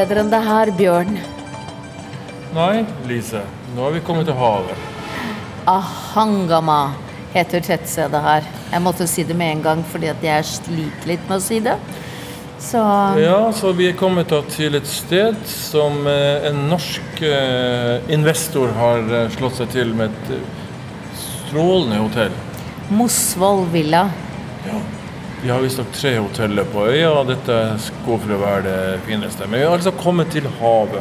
[0.00, 1.18] bedre enn det her, Bjørn.
[2.56, 3.42] Nei, Lise.
[3.74, 4.86] Nå har vi kommet til havet.
[5.68, 6.92] Ahangama
[7.34, 8.46] heter tettstedet her.
[8.72, 11.60] Jeg måtte si det med en gang fordi at jeg sliter litt med å si
[11.64, 11.76] det.
[12.60, 12.80] Så
[13.20, 19.04] Ja, så vi er kommet til et sted som eh, en norsk eh, investor har
[19.04, 20.34] eh, slått seg til med et
[21.22, 22.34] strålende hotell.
[22.90, 24.08] Mosvold villa.
[25.42, 27.54] De har visstnok tre hoteller på øya, og dette
[28.04, 29.46] går for å være det fineste.
[29.46, 31.00] Men vi har altså kommet til havet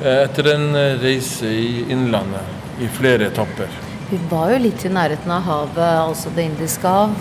[0.00, 3.68] eh, etter en eh, reise i innlandet i flere etapper.
[4.08, 7.12] Vi var jo litt i nærheten av havet, altså Det indiske hav,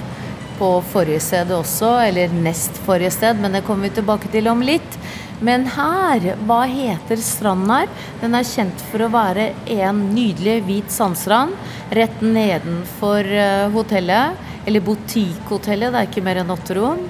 [0.58, 4.64] på forrige sted også, eller nest forrige sted, men det kommer vi tilbake til om
[4.64, 4.98] litt.
[5.44, 7.92] Men her, hva heter stranden her?
[8.23, 11.53] Den er kjent for å være en nydelig hvit sandstrand
[11.94, 17.06] rett nedenfor eh, hotellet, eller butikkhotellet, det er ikke mer enn åtte rom.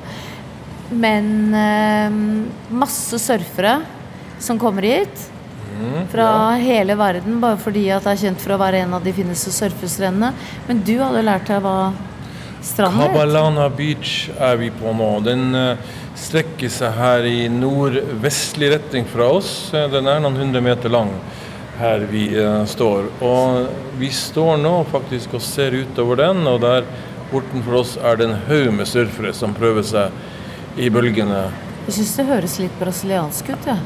[0.94, 2.19] Men eh,
[2.69, 3.80] masse surfere
[4.39, 5.25] som kommer hit
[6.11, 9.14] fra hele verden, bare fordi at det er kjent for å være en av de
[9.14, 10.31] fineste surfestrendene.
[10.69, 11.91] Men du hadde lært deg hva
[12.66, 13.14] stranden het?
[13.14, 15.09] Kabalana Beach er vi på nå.
[15.25, 19.52] Den eh, strekker seg her i nordvestlig retning fra oss.
[19.73, 21.14] Eh, Den er noen hundre meter lang
[21.77, 23.03] her vi uh, står.
[23.21, 26.88] Og vi står nå faktisk og ser utover den, og der
[27.31, 31.47] bortenfor oss er det en haug med surfere som prøver seg i bølgene.
[31.88, 33.80] Jeg syns det høres litt brasiliansk ut, jeg.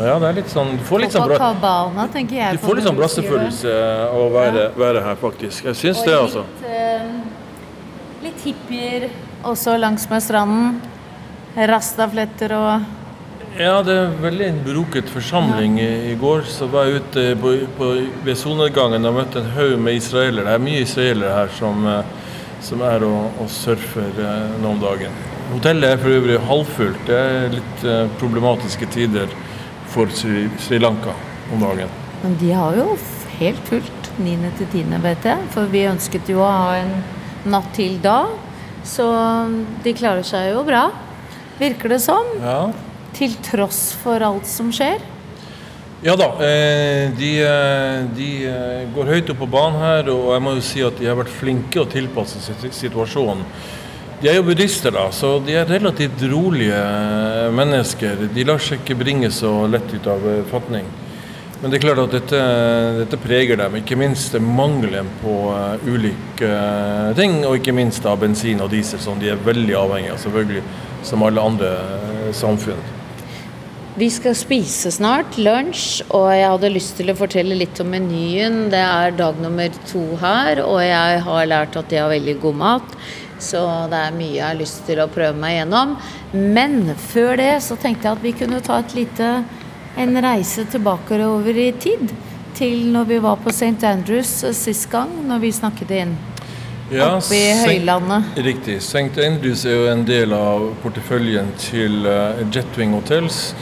[0.00, 3.72] Ja, det er litt sånn Du får litt sånn, bra, du får litt sånn brassefølelse
[4.06, 5.66] av å være, være her, faktisk.
[5.68, 6.44] Jeg syns det, altså.
[6.46, 9.10] Litt, eh, litt hippier
[9.44, 10.80] også langsmed stranden.
[11.56, 12.96] Rastafletter og
[13.58, 15.80] Ja, det er veldig en broket forsamling.
[15.82, 17.88] I, går så var jeg ute på, på,
[18.24, 20.46] ved solnedgangen og møtte en haug med israelere.
[20.46, 22.19] Det er mye israelere her som, eh,
[22.64, 25.14] som er å, å surfer eh, nå om dagen.
[25.50, 27.00] Hotellet er for øvrig halvfullt.
[27.08, 29.32] Det er litt eh, problematiske tider
[29.90, 31.14] for Sri, Sri Lanka
[31.52, 31.90] om dagen.
[32.22, 32.92] Men de har jo
[33.40, 34.52] helt fullt 9.
[34.58, 35.48] til 10., vet jeg.
[35.54, 36.94] For vi ønsket jo å ha en
[37.50, 38.22] natt til da.
[38.86, 39.06] Så
[39.84, 40.86] de klarer seg jo bra,
[41.60, 42.28] virker det som.
[42.40, 42.70] Ja,
[43.16, 45.02] Til tross for alt som skjer.
[46.02, 50.40] Ja da, eh, de, eh, de eh, går høyt opp på banen her, og jeg
[50.40, 52.40] må jo si at de har vært flinke å tilpasse
[52.72, 53.42] situasjonen.
[54.22, 56.78] De er jo buddhister, da, så de er relativt rolige
[57.52, 58.22] mennesker.
[58.32, 60.88] De lar seg ikke bringe så lett ut av fatning.
[61.60, 62.40] Men det er klart at dette,
[63.02, 65.34] dette preger dem, ikke minst mangelen på
[65.84, 66.54] ulike
[67.20, 70.64] ting, og ikke minst av bensin og diesel, som de er veldig avhengig av, selvfølgelig,
[71.10, 71.74] som alle andre
[72.40, 72.99] samfunn.
[73.98, 78.68] Vi skal spise snart, lunsj, og jeg hadde lyst til å fortelle litt om menyen.
[78.70, 82.60] Det er dag nummer to her, og jeg har lært at de har veldig god
[82.60, 82.94] mat.
[83.42, 85.96] Så det er mye jeg har lyst til å prøve meg gjennom.
[86.32, 89.30] Men før det så tenkte jeg at vi kunne ta et lite,
[89.98, 92.14] en reise tilbake over i tid.
[92.60, 93.80] Til når vi var på St.
[93.88, 96.14] Andrews sist gang, når vi snakket inn.
[96.90, 98.38] Oppe i høylandet.
[98.42, 98.78] Riktig.
[98.82, 99.18] St.
[99.22, 103.52] Andrews er jo en del av porteføljen til eh, Jetwing Hotels,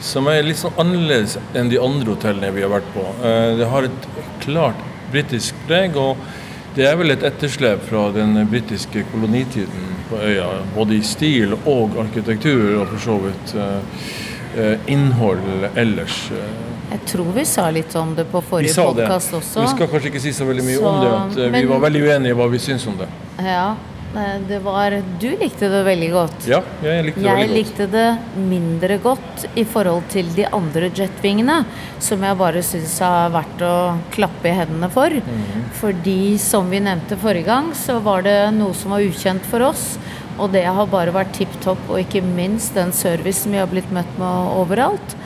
[0.00, 3.04] som er litt sånn annerledes enn de andre hotellene vi har vært på.
[3.24, 4.08] Eh, det har et
[4.44, 6.16] klart britisk preg, og
[6.76, 10.48] det er vel et etterslep fra den britiske kolonitiden på øya.
[10.76, 14.00] Både i stil og arkitektur, og for så vidt eh,
[14.62, 16.28] eh, innhold ellers.
[16.88, 19.60] Jeg tror vi sa litt om det på forrige podkast også.
[19.60, 21.10] Vi skal kanskje ikke si så veldig mye Så, om det.
[21.18, 23.08] At vi men- var veldig uenige i hva vi syns om det.
[23.44, 23.74] Ja,
[24.48, 26.46] det var Du likte det veldig godt.
[26.48, 27.56] Ja, jeg likte det Jeg veldig godt.
[27.58, 28.06] likte det
[28.48, 31.58] mindre godt i forhold til de andre jetvingene,
[32.00, 33.74] som jeg bare syns har vært å
[34.14, 35.10] klappe i hendene for.
[35.10, 35.68] Mm.
[35.80, 39.98] Fordi som vi nevnte forrige gang, så var det noe som var ukjent for oss.
[40.38, 43.90] Og det har bare vært tipp topp, og ikke minst den servicen vi har blitt
[43.92, 45.16] møtt med overalt.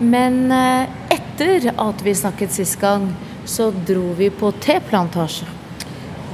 [0.00, 3.12] Men eh, etter at vi snakket sist gang,
[3.46, 5.46] så dro vi på teplantasje.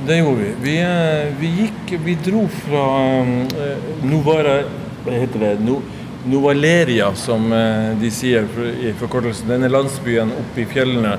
[0.07, 0.53] Det gjorde vi.
[0.63, 2.85] Vi, eh, vi gikk Vi dro fra
[3.21, 4.63] eh, Novara
[5.05, 5.51] Hva heter det?
[5.65, 5.81] No,
[6.27, 8.49] Novaleria, som eh, de sier
[8.81, 9.49] i forkortelsen.
[9.49, 11.15] Denne landsbyen oppe i fjellene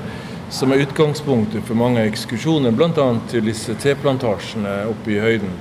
[0.52, 3.06] som er utgangspunktet for mange ekskursjoner, bl.a.
[3.30, 5.54] til disse teplantasjene oppe i høyden.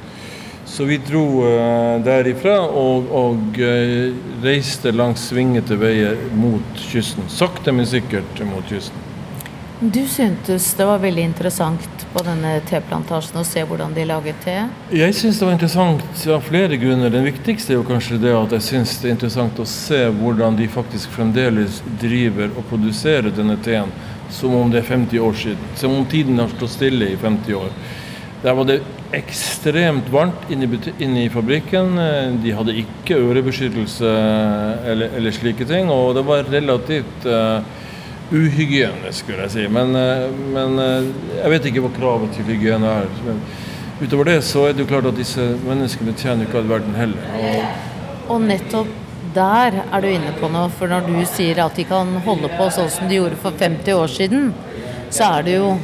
[0.67, 4.11] Så vi dro eh, derifra og, og eh,
[4.43, 7.25] reiste langs svingete veier mot kysten.
[7.31, 9.10] Sakte, men sikkert mot kysten.
[9.83, 14.53] Du syntes det var veldig interessant på denne teplantasjen å se hvordan de laget te?
[14.93, 17.09] Jeg syns det var interessant av flere grunner.
[17.09, 20.59] Den viktigste er jo kanskje det at jeg syns det er interessant å se hvordan
[20.59, 23.89] de faktisk fremdeles driver og produserer denne teen
[24.29, 25.73] som om det er 50 år siden.
[25.81, 27.73] Som om tiden har stått stille i 50 år.
[28.45, 28.83] Der var det
[29.17, 31.97] ekstremt varmt inne i, inne i fabrikken.
[32.45, 34.13] De hadde ikke ørebeskyttelse
[34.93, 35.89] eller, eller slike ting.
[35.89, 37.79] Og det var relativt eh,
[38.31, 39.67] uhygienisk, vil jeg si.
[39.67, 40.25] Men, eh,
[40.55, 41.11] men eh,
[41.41, 43.11] jeg vet ikke hva kravet til hygiene er.
[43.27, 43.41] Men
[44.01, 47.31] utover det så er det jo klart at disse menneskene tjener ikke all verden heller.
[47.37, 47.89] Og
[48.31, 48.87] Og nettopp
[49.35, 52.67] der er du inne på noe, for når du sier at de kan holde på
[52.73, 54.49] sånn som de gjorde for 50 år siden,
[55.11, 55.77] så er det jo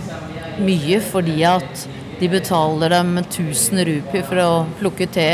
[0.63, 1.87] mye fordi at
[2.19, 5.29] de betaler dem 1000 rupier for å plukke te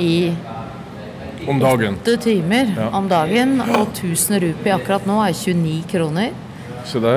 [0.00, 0.12] i
[1.48, 1.94] om dagen.
[2.00, 2.88] åtte timer Ja.
[2.92, 6.30] om dagen, og 1000 rupi akkurat nå er 29 kroner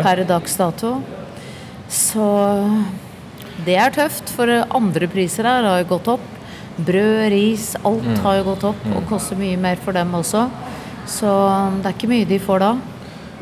[0.04, 1.02] per dags dato.
[1.90, 2.82] Så
[3.66, 6.28] det er tøft, for andre priser her har jo gått opp.
[6.80, 8.20] Brød, ris, alt Mm.
[8.24, 10.50] har jo gått opp og koster mye mer for dem også.
[11.06, 11.28] Så
[11.82, 12.78] det er ikke mye de får da.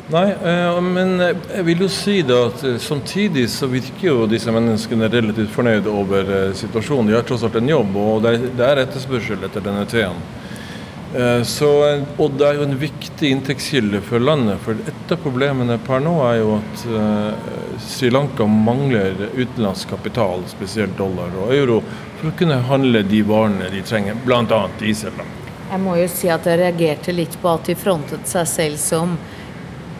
[0.10, 4.26] Nei, eh, men eh, jeg vil jo si det at eh, samtidig så virker jo
[4.26, 7.08] disse menneskene relativt fornøyde over eh, situasjonen.
[7.08, 10.16] De har tross alt en jobb, og er, det er etterspørsel etter denne teen.
[11.16, 11.70] Eh, Så,
[12.18, 14.60] og det er jo en viktig inntektskilde for landet.
[14.64, 17.50] For et av problemene per nå er jo at eh,
[17.84, 21.82] Sri Lanka mangler utenlandsk kapital, spesielt dollar og euro,
[22.20, 24.64] for å kunne handle de varene de trenger, bl.a.
[24.82, 25.16] diesel.
[25.68, 29.18] Jeg må jo si at jeg reagerte litt på at de frontet seg selv som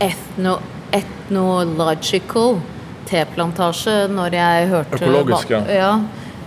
[0.04, 0.58] ethno,
[0.96, 2.60] ethnological
[3.08, 5.64] teplantasje når jeg hørte Økologisk, ja.
[5.72, 5.92] ja.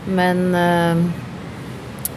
[0.08, 1.02] Men eh,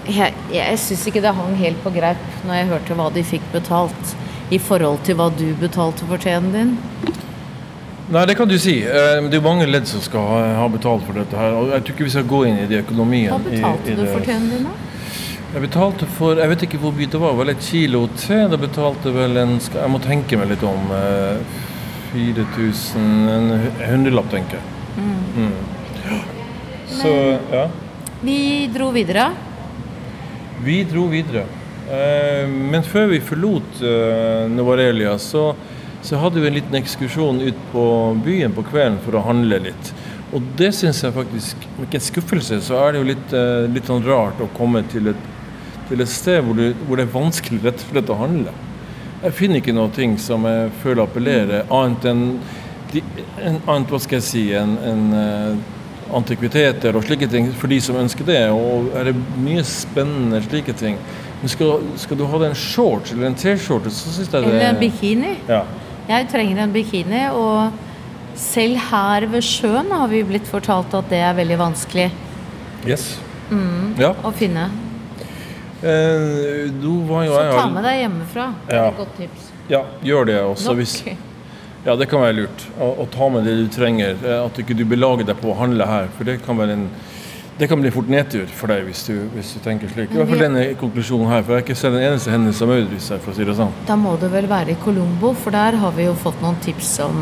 [0.07, 3.45] jeg, jeg syns ikke det hang helt på greip når jeg hørte hva de fikk
[3.53, 4.15] betalt
[4.51, 6.73] i forhold til hva du betalte for teen din.
[8.13, 8.81] Nei, det kan du si.
[8.83, 10.21] Eh, Det er jo mange ledd som skal
[10.59, 11.53] ha- betalt for dette her.
[11.55, 13.31] Og jeg tror ikke vi skal gå inn i de økonomien.
[13.31, 14.69] Hva betalte i, i du for teen din, da?
[15.53, 17.33] Jeg betalte for Jeg vet ikke hvor mye det var.
[17.39, 18.47] Vel et kilo te.
[18.51, 20.91] Da betalte vel en Jeg må tenke meg litt om.
[20.91, 21.38] eh,
[22.13, 24.63] 4000 En hundrelapp, tenker jeg.
[25.38, 25.53] Mm.
[26.94, 27.09] Så
[27.51, 27.67] ja.
[28.21, 28.38] Vi
[28.73, 29.31] dro videre.
[30.63, 31.45] Vi dro videre.
[31.92, 35.50] Eh, Men før vi forlot eh, Novarelia, så,
[36.01, 37.86] så hadde vi en liten ekskursjon ut på
[38.24, 39.94] byen på kvelden for å handle litt.
[40.33, 43.68] Og det syns jeg faktisk Om ikke en skuffelse, så er det jo litt, eh,
[43.75, 45.27] litt sånn rart å komme til et,
[45.89, 48.56] til et sted hvor, du, hvor det er vanskelig rett og slett å handle.
[49.24, 52.24] Jeg finner ikke noe ting som jeg føler appellerer, annet enn
[52.94, 53.01] de,
[53.42, 55.04] en, hva skal jeg si, en, en
[56.13, 58.41] antikviteter og slike ting for de som ønsker det.
[58.51, 60.97] Og er det mye spennende slike ting.
[61.41, 64.50] Men skal, skal du ha deg en shorts eller en T-skjorte, så syns jeg det
[64.53, 65.33] Eller en bikini.
[65.50, 65.63] Ja.
[66.07, 67.71] Jeg trenger en bikini, og
[68.39, 72.09] selv her ved sjøen har vi blitt fortalt at det er veldig vanskelig
[72.88, 73.19] Yes.
[74.00, 74.13] Ja.
[74.23, 74.69] å finne.
[75.83, 78.53] Eh, Så ta med deg hjemmefra.
[78.67, 78.88] Det er Ja.
[78.89, 79.51] et godt tips.
[79.69, 80.67] Ja, gjør det også.
[80.67, 80.75] Nok.
[80.77, 81.03] Hvis,
[81.85, 82.68] ja, det kan være lurt.
[82.80, 84.15] Å, å ta med det du trenger.
[84.24, 86.07] eh, At du ikke du belager deg på å handle her.
[86.18, 86.89] For det kan en
[87.57, 90.09] det kan bli fort nedtur for deg hvis du, hvis du tenker slik.
[90.09, 92.71] I hvert fall denne konklusjonen her, for jeg har ikke sett en eneste hendelse som
[92.71, 93.75] Maurits her, for å si det sånn.
[93.85, 96.95] Da må det vel være i Colombo, for der har vi jo fått noen tips
[97.06, 97.19] om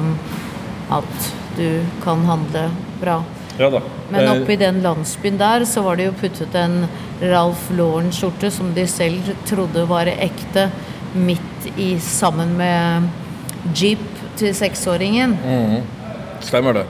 [0.95, 2.63] at du kan handle
[3.01, 3.17] bra.
[3.59, 3.81] Ja da.
[4.09, 6.85] Men Eh, oppi den landsbyen der så var det jo puttet en
[7.21, 10.69] Ralph Lauren-skjorte som de selv trodde var ekte,
[11.13, 13.11] midt i sammen med
[13.75, 14.07] jeep
[14.39, 15.35] til seksåringen.
[15.43, 15.81] Mm.
[16.41, 16.85] Stemmer det.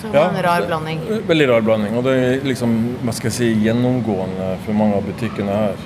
[0.00, 1.00] Så det var en rar det- blanding.
[1.26, 1.96] Veldig rar blanding.
[1.96, 5.76] Og det er liksom, hva skal jeg si, gjennomgående for mange av butikkene her.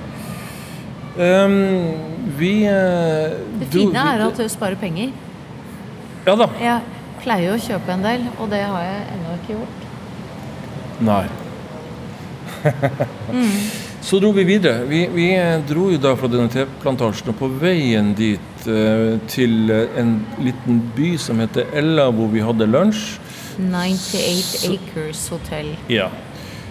[1.18, 1.94] Um,
[2.38, 5.10] vi eh, Det dro fine er at du sparer penger.
[6.26, 6.46] Ja da.
[6.60, 6.80] Jeg
[7.24, 9.78] pleier å kjøpe en del, og det har jeg ennå ikke gjort.
[11.08, 11.26] Nei.
[14.08, 14.84] Så dro vi videre.
[14.88, 19.98] Vi, vi eh, dro jo da fra denne teplantasjen, og på veien dit til eh,
[20.00, 23.18] en liten by som heter Ella, hvor vi hadde lunsj.
[23.58, 25.72] 98 Acres Hotel.
[25.90, 26.08] Ja.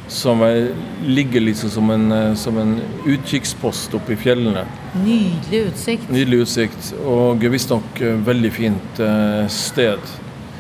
[0.08, 0.70] Som er,
[1.04, 4.64] ligger liksom som en, eh, som en utkikkspost oppe i fjellene.
[5.04, 10.00] Nydelig utsikt Nydelig utsikt, og visstnok eh, veldig fint eh, sted.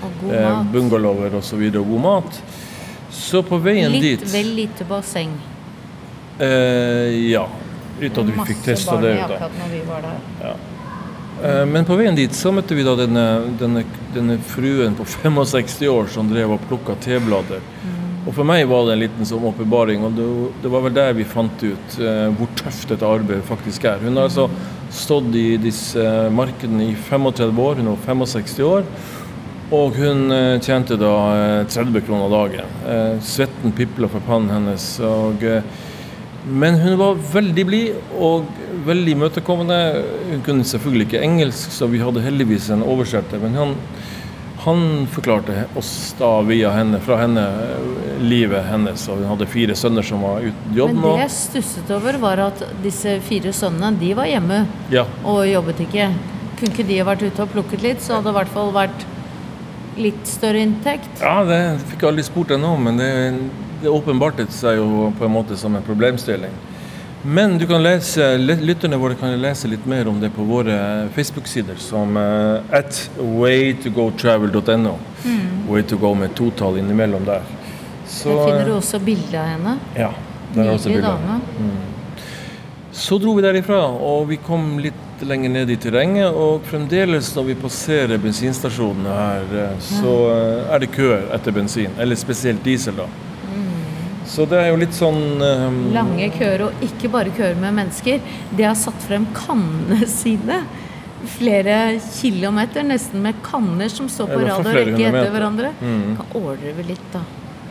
[0.03, 0.65] og god mat.
[0.65, 0.71] Eh.
[0.73, 1.63] Bungalower osv.
[1.79, 2.41] og god mat.
[3.11, 5.31] Så på veien Litt dit vel lite basseng.
[6.39, 7.47] eh, Ja.
[7.97, 9.27] Uten at vi fikk testa det ut.
[9.29, 9.35] da.
[9.39, 10.49] akkurat når vi var der.
[10.51, 10.55] Eh,
[11.43, 13.25] Men på veien dit så møtte vi da denne,
[13.59, 13.83] denne,
[14.15, 17.61] denne fruen på 65 år som drev og plukka teblader.
[18.27, 20.25] Og for meg var det en liten sånn åpenbaring, og det,
[20.63, 24.01] det var vel der vi fant ut eh, hvor tøft dette arbeidet faktisk er.
[24.03, 24.49] Hun har altså
[24.91, 28.83] stått i disse eh, markedene i 35 år, hun var 65 år.
[29.77, 32.75] Og hun eh, tjente da eh, 30 kroner dagen.
[32.91, 34.89] Eh, svetten pipla fra pannen hennes.
[35.07, 35.63] Og, eh,
[36.49, 38.45] men hun var veldig blid og
[38.87, 39.77] veldig imøtekommende.
[40.31, 43.41] Hun kunne selvfølgelig ikke engelsk, så vi hadde heldigvis en oversetter.
[43.43, 43.75] Men han,
[44.67, 47.43] Han forklarte oss da via henne, fra henne
[48.19, 51.91] livet hennes, og hun hadde fire sønner som var uten jobb Men det jeg stusset
[51.93, 56.09] over, var at disse fire sønnene, de var hjemme Ja, og jobbet ikke.
[56.57, 58.73] Kunne ikke de ha vært ute og plukket litt, så hadde det i hvert fall
[58.75, 59.05] vært
[59.97, 61.21] litt større inntekt?
[61.21, 63.11] ja det fikk jeg aldri spurt om, men det,
[63.81, 66.53] det åpenbarte seg jo på en måte som en problemstilling.
[67.27, 70.77] Men du kan lese, lytterne våre kan lese litt mer om det på våre
[71.15, 74.93] Facebook-sider, som uh, at waytogotravel.no.
[75.67, 77.41] Way to go med totall innimellom der.
[78.07, 79.75] Så, Der finner du også bilde av henne.
[79.97, 80.13] Ja,
[80.53, 81.17] der er også Nydelig bilder.
[81.27, 81.95] dame.
[82.97, 86.31] Så dro vi derifra, og vi kom litt lenger ned i terrenget.
[86.33, 91.93] Og fremdeles når vi passerer bensinstasjonene her, eh, så eh, er det køer etter bensin.
[91.99, 93.05] Eller spesielt diesel, da.
[94.27, 95.79] Så det er jo litt sånn um...
[95.95, 98.19] Lange køer, og ikke bare køer med mennesker.
[98.51, 100.61] De har satt frem kannene sine.
[101.37, 105.73] Flere kilometer, nesten med kanner som står på rad og rekke etter hverandre.
[105.81, 106.15] Mm.
[106.19, 107.23] Kan overdrive litt, da.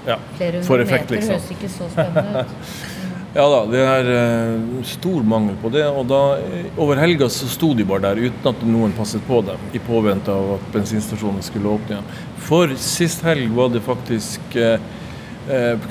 [0.06, 1.34] Ja, Flere for hundre effekt, meter liksom.
[1.34, 2.94] høres ikke så spennende ut.
[3.36, 5.82] Ja da, det er uh, stor mangel på det.
[5.84, 9.42] Og da, eh, over helga så sto de bare der uten at noen passet på
[9.44, 12.14] dem, i påvente av at bensinstasjonen skulle åpne igjen.
[12.46, 14.80] For sist helg var det faktisk eh,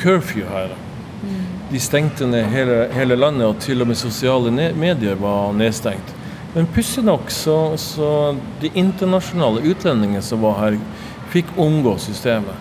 [0.02, 0.76] curfew her.
[1.72, 6.14] De stengte ned hele, hele landet, og til og med sosiale medier var nedstengt.
[6.56, 10.78] Men pussig nok så, så de internasjonale utlendingene som var her,
[11.34, 12.56] fikk omgå systemet.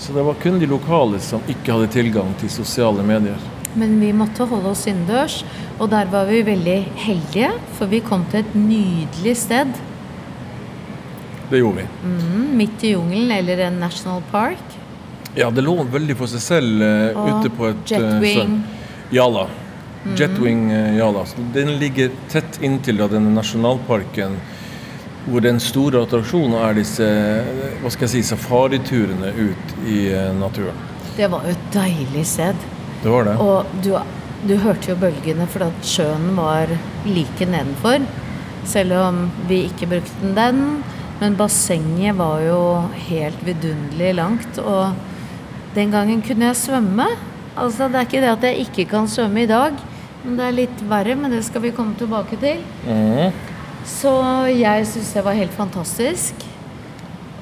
[0.00, 3.36] Så det var kun de lokale som ikke hadde tilgang til sosiale medier.
[3.78, 5.42] Men vi måtte holde oss innendørs,
[5.78, 9.72] og der var vi veldig heldige, for vi kom til et nydelig sted.
[11.50, 11.86] Det gjorde vi.
[12.08, 14.81] Mm, midt i jungelen, eller en national park.
[15.34, 18.56] Ja, det lå veldig for seg selv uh, ute på et eh, Jetwing.
[18.60, 19.46] Uh, Jala.
[20.16, 21.26] Jetwing eh, Jala.
[21.26, 24.36] Så Den ligger tett inntil da, denne nasjonalparken,
[25.28, 30.32] hvor den store attraksjonen er disse eh, hva skal jeg si, safariturene ut i eh,
[30.36, 30.78] naturen.
[31.16, 32.66] Det var jo et deilig sted.
[33.02, 33.36] Det var det.
[33.42, 33.92] Og du,
[34.48, 36.72] du hørte jo bølgene, for at sjøen var
[37.06, 38.02] like nedenfor.
[38.68, 40.82] Selv om vi ikke brukte den.
[41.20, 42.60] Men bassenget var jo
[43.10, 44.58] helt vidunderlig langt.
[44.58, 44.96] Og
[45.74, 47.08] den gangen kunne jeg svømme.
[47.56, 49.76] Altså, det er ikke det at jeg ikke kan svømme i dag,
[50.24, 51.16] men det er litt verre.
[51.18, 52.62] Men det skal vi komme tilbake til.
[52.86, 53.34] Mm.
[53.88, 54.12] Så
[54.52, 56.48] jeg syns det var helt fantastisk.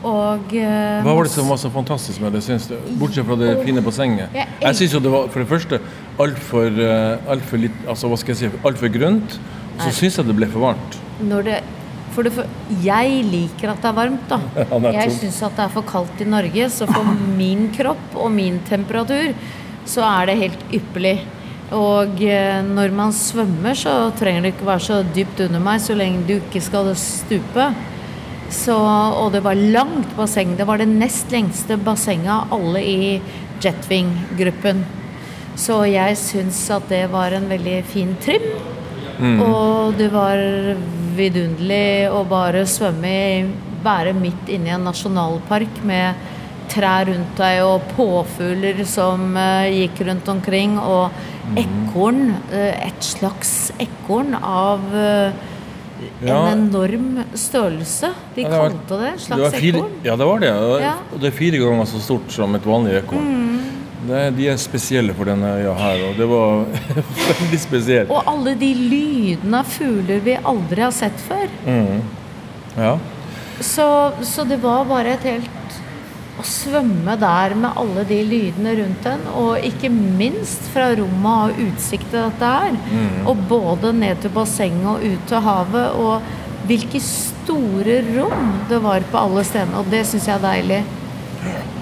[0.01, 2.79] Og eh, Hva var det som var så fantastisk med det, syns du?
[2.97, 4.33] Bortsett fra det fine bassenget.
[4.33, 5.81] Jeg Jeg syns jo det var for det første
[6.21, 6.81] altfor
[7.29, 9.37] alt for litt Altså hva skal jeg si Altfor grunt.
[9.77, 10.97] Og så syns jeg det ble for varmt.
[11.21, 11.59] Når det,
[12.15, 12.47] for det, for,
[12.85, 14.41] jeg liker at det er varmt, da.
[14.99, 18.59] Jeg syns at det er for kaldt i Norge, så for min kropp og min
[18.69, 19.35] temperatur
[19.89, 21.19] så er det helt ypperlig.
[21.77, 25.95] Og eh, når man svømmer, så trenger det ikke være så dypt under meg så
[25.99, 27.71] lenge du ikke skal stupe.
[28.51, 30.57] Så, og det var langt basseng.
[30.59, 33.03] Det var det nest lengste bassenget av alle i
[33.63, 34.83] Jetwing-gruppen.
[35.61, 38.51] Så jeg syns at det var en veldig fin trim.
[39.21, 40.41] Og det var
[41.21, 43.35] vidunderlig å bare svømme i
[43.81, 46.15] Være midt inne i en nasjonalpark med
[46.69, 51.09] trær rundt deg og påfugler som uh, gikk rundt omkring, og
[51.57, 52.35] ekorn.
[52.53, 54.85] Uh, et slags ekorn av
[56.21, 56.37] Ja.
[56.53, 58.13] en enorm størrelse.
[58.35, 59.91] De Ja, det var- kalte det en Det slags fire, ekorn.
[60.05, 60.53] ja, det var det.
[60.53, 60.95] Og Ja.
[61.19, 63.25] det er fire ganger så stort som et vanlig ekorn.
[63.25, 66.65] Det er- De er spesielle for denne øya her, og det var
[67.29, 68.11] veldig spesielt.
[68.11, 71.49] Og alle de lydene av fugler vi aldri har sett før.
[71.67, 72.01] Mm.
[72.79, 72.97] Ja.
[73.61, 73.87] Så,
[74.25, 75.51] så det var bare et helt
[76.41, 81.59] Å svømme der med alle de lydene rundt en, og ikke minst fra rommet og
[81.67, 83.27] utsiktet dette er, mm.
[83.29, 85.99] Og både ned til bassenget og ut til havet.
[86.01, 86.23] Og
[86.71, 89.83] hvilke store rom det var på alle stedene.
[89.83, 90.81] Og det syns jeg er deilig.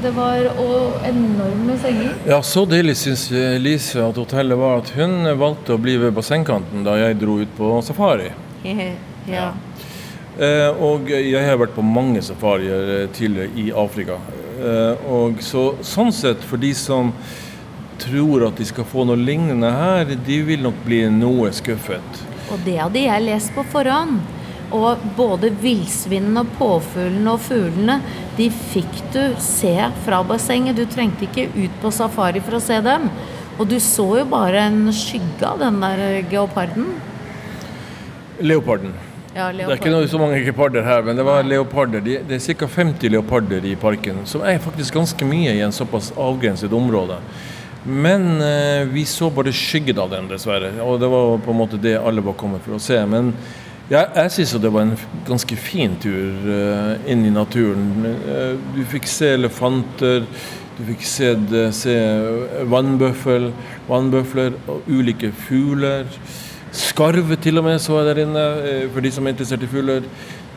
[0.02, 2.12] Det var òg enorme senger.
[2.28, 3.24] ja, så deilig syns
[3.58, 7.56] Lise at hotellet var at hun valgte å bli ved bassengkanten da jeg dro ut
[7.58, 8.30] på safari.
[9.26, 9.50] ja.
[10.38, 14.20] Eh, og jeg har vært på mange safarier eh, tidligere i Afrika.
[14.62, 17.10] Eh, og så, sånn sett, for de som
[17.98, 22.22] tror at de skal få noe lignende her, de vil nok bli noe skuffet.
[22.54, 24.20] Og det hadde jeg lest på forhånd.
[24.74, 27.98] Og både villsvinene påfuglene og fuglene,
[28.36, 30.76] de fikk du se fra bassenget.
[30.76, 33.08] Du trengte ikke ut på safari for å se dem.
[33.58, 36.92] Og du så jo bare en skygge av den der geoparden.
[38.38, 38.92] Leoparden.
[39.34, 42.02] Ja, Det er ikke noe, så mange geparder her, men det var leoparder.
[42.02, 42.66] De, det er ca.
[42.66, 47.20] 50 leoparder i parken, som er faktisk ganske mye i en såpass avgrenset område.
[47.84, 50.72] Men eh, vi så bare skyggen av dem, dessverre.
[50.82, 52.98] Og det var på en måte det alle var kommet for å se.
[53.06, 53.30] Men
[53.88, 57.86] Ja, jeg syns det var en ganske fin tur uh, inn i naturen.
[58.04, 60.26] Uh, du fikk se elefanter,
[60.76, 61.30] du fikk se,
[61.72, 61.94] se
[62.68, 63.48] vannbøffel,
[63.88, 66.04] vannbøfler og ulike fugler.
[66.76, 69.70] Skarve til og med så jeg der inne, uh, for de som er interessert i
[69.72, 70.04] fugler.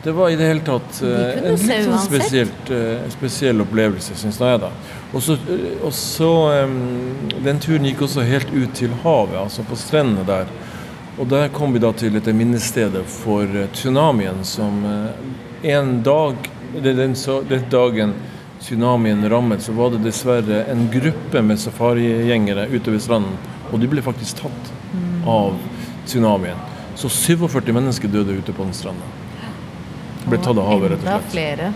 [0.02, 2.70] Det var i det hele tatt en litt sånn spesielt,
[3.14, 4.58] spesiell opplevelse, syns jeg.
[4.58, 4.72] da.
[5.14, 6.30] Og så
[6.66, 6.74] um,
[7.46, 10.50] Den turen gikk også helt ut til havet, altså på strendene der.
[11.18, 16.48] Og der kom vi da til dette minnestedet for eh, tsunamien som eh, en dag
[16.72, 17.14] den,
[17.48, 18.14] den dagen
[18.60, 23.36] tsunamien rammet, så var det dessverre en gruppe med safarigjengere ute ved stranden.
[23.72, 25.28] Og de ble faktisk tatt mm.
[25.28, 25.58] av
[26.06, 26.60] tsunamien.
[26.94, 29.08] Så 47 mennesker døde ute på den stranda.
[30.24, 31.16] Ble tatt av havet, rett og slett.
[31.16, 31.72] Enda flere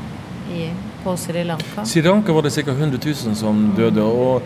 [0.55, 0.69] i,
[1.03, 1.85] på Sri Lanka.
[1.85, 2.71] Sri Lanka var det ca.
[2.71, 4.03] 100 000 som døde.
[4.03, 4.43] og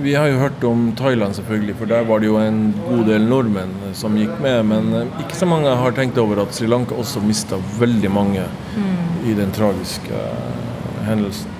[0.00, 3.26] vi har jo hørt om Thailand, selvfølgelig, for der var det jo en god del
[3.28, 4.62] nordmenn som gikk med.
[4.70, 8.46] Men eh, ikke så mange har tenkt over at Sri Lanka også mista veldig mange
[8.76, 9.26] mm.
[9.28, 11.50] i den tragiske uh, hendelsen.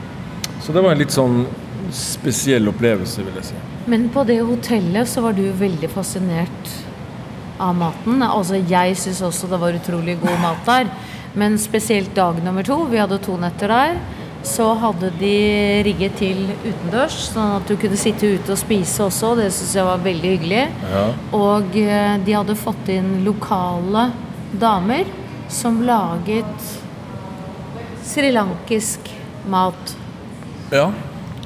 [0.62, 1.42] Så det var en litt sånn
[1.92, 3.60] spesiell opplevelse, vil jeg si.
[3.92, 6.74] Men på det hotellet så var du veldig fascinert
[7.60, 8.22] av maten.
[8.24, 10.92] Altså jeg syns også det var utrolig god mat der.
[11.36, 12.84] Men spesielt dag nummer to.
[12.92, 13.96] Vi hadde to netter der
[14.42, 15.34] så hadde de
[15.87, 19.34] rigget til utendørs, sånn at du kunne sitte ute og spise også.
[19.38, 20.64] Det syns jeg var veldig hyggelig.
[20.90, 21.04] Ja.
[21.38, 24.08] Og eh, de hadde fått inn lokale
[24.58, 25.06] damer
[25.52, 26.68] som laget
[28.06, 29.12] srilankisk
[29.49, 29.94] mat.
[30.72, 30.88] Ja.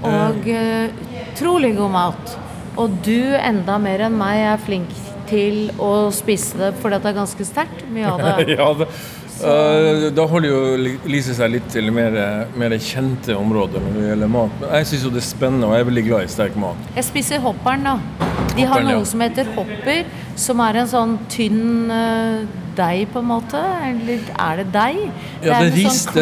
[0.07, 0.89] Og uh,
[1.27, 2.35] utrolig god mat.
[2.77, 4.93] Og du, enda mer enn meg, er flink
[5.27, 8.57] til å spise det, for det er ganske sterkt, mye av det.
[8.57, 8.89] ja, det
[9.37, 10.61] Uh, da holder jo
[11.13, 12.15] Lise seg litt til mer,
[12.57, 14.55] mer, kjente områder når det gjelder mat.
[14.63, 16.87] Men jeg syns jo det er spennende, og jeg er veldig glad i sterk mat.
[16.97, 17.97] Jeg spiser hopperen, da.
[18.57, 19.09] De har noe ja.
[19.09, 20.07] som heter hopper,
[20.41, 22.47] som er en sånn tynn uh,
[22.79, 23.61] deig, på en måte.
[23.91, 25.03] Eller er det deig?
[25.05, 26.17] Ja, det er en ris, sånn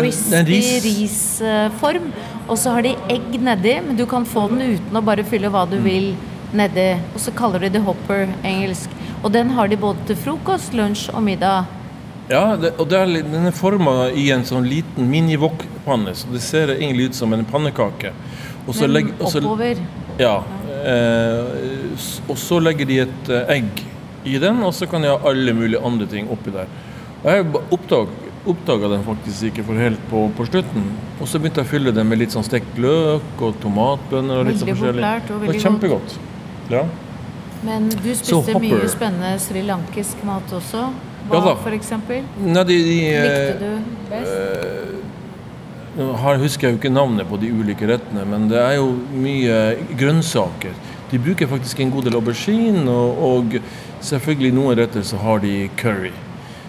[0.49, 2.11] crispy risform.
[2.11, 5.25] Uh, og så har de egg nedi, men du kan få den uten å bare
[5.27, 5.87] fylle hva du mm.
[5.87, 6.11] vil
[6.55, 6.91] nedi.
[7.15, 8.93] Og så kaller de det hopper engelsk.
[9.23, 11.71] Og den har de både til frokost, lunsj og middag.
[12.29, 16.73] Ja, det, og er, den er forma i en sånn liten mini-wok-panne, så det ser
[16.79, 18.15] egentlig ut som en pannekake.
[18.65, 19.83] Også Men legg, også, oppover?
[20.19, 20.39] Ja.
[20.85, 23.85] Eh, og så legger de et eh, egg
[24.25, 26.71] i den, og så kan de ha alle mulige andre ting oppi der.
[27.25, 27.47] Og jeg
[28.45, 30.91] oppdaga den faktisk ikke for helt på, på, slutten.
[31.19, 34.41] Og så begynte jeg å fylle den med litt sånn stekt løk og tomatbønner.
[34.41, 35.01] og litt sånn forskjellig.
[35.01, 36.21] Populært og veldig det var kjempegodt.
[36.73, 36.85] Ja.
[37.65, 40.89] Men du spiste mye spennende srilankisk mat også?
[41.31, 41.93] Hva ja, f.eks.?
[42.37, 43.71] Likte du
[44.11, 44.35] best?
[45.95, 48.91] Nå uh, husker jeg jo ikke navnet på de ulike rettene, men det er jo
[49.23, 49.61] mye
[49.97, 50.75] grønnsaker.
[51.13, 53.57] De bruker faktisk en god del aubergine, og, og
[54.05, 56.13] selvfølgelig noen retter så har de curry.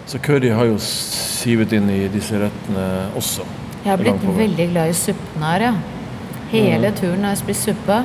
[0.06, 2.86] Så curry har jo sivet inn i disse rettene
[3.18, 3.44] også.
[3.82, 5.74] Jeg har blitt veldig glad i suppen her, ja.
[6.52, 8.04] Hele turen har jeg spist suppe.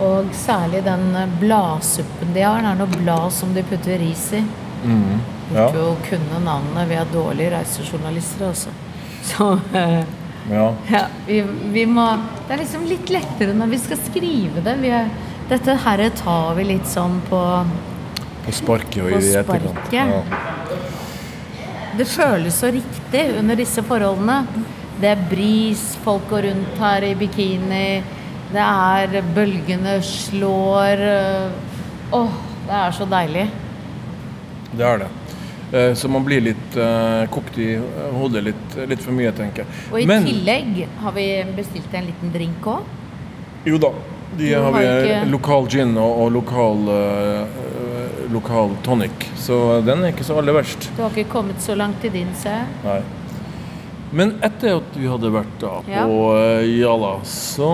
[0.00, 2.64] Og særlig den bladsuppen de har.
[2.64, 4.40] Det er noe blad som de putter ris i.
[4.80, 5.20] Mm
[5.54, 5.66] ja.
[5.74, 6.86] jo kunne navnene.
[6.88, 8.72] Vi er dårlige reisejournalister altså.
[9.26, 10.02] Så eh,
[10.50, 10.66] ja.
[10.94, 11.40] ja vi,
[11.74, 12.06] vi, må
[12.46, 14.76] Det er liksom litt lettere når vi skal skrive det.
[14.88, 15.10] Er,
[15.50, 17.42] dette her tar vi litt sånn på
[18.44, 19.94] På sparket og i etterkant.
[19.94, 20.22] Ja.
[21.98, 24.44] Det føles så riktig under disse forholdene.
[25.00, 28.00] Det er bris, folk går rundt her i bikini.
[28.50, 31.02] Det er Bølgene slår
[32.10, 33.44] Åh, oh, det er så deilig.
[34.72, 35.10] Det er det.
[35.72, 37.76] Eh, så man blir litt uh, kokt i
[38.12, 39.82] hodet litt, litt, for mye, tenker jeg.
[39.92, 42.88] Og i Men, tillegg har vi bestilt en liten drink òg?
[43.68, 43.92] Jo da.
[44.38, 45.20] De har, har vi ikke...
[45.30, 49.30] lokal gin og, og lokal, uh, lokal, tonic.
[49.38, 50.90] Så den er ikke så aller verst.
[50.96, 52.56] Du har ikke kommet så langt i din, se?
[52.84, 53.00] Nei.
[54.10, 56.06] Men etter at vi hadde vært da på ja.
[56.66, 57.68] Jala, så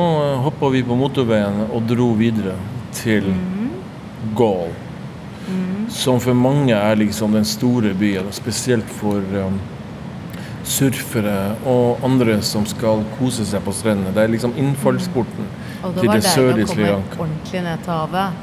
[0.45, 2.59] hoppa vi på motorveien og dro videre
[2.93, 4.35] til mm -hmm.
[5.93, 9.61] Som for mange er liksom den store byen, spesielt for um,
[10.67, 14.15] surfere og andre som skal kose seg på strendene.
[14.15, 15.95] Det er liksom innfallsporten mm.
[16.01, 16.91] til det sørlige Sri Lanka.
[16.91, 18.43] Og det var deilig å komme ordentlig ned til havet.